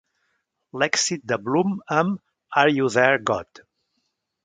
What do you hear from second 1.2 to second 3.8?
de Blume amb Are You There God?